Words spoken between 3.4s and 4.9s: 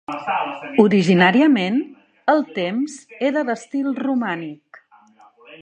d'estil romànic.